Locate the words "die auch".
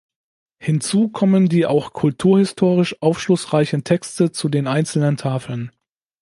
1.47-1.93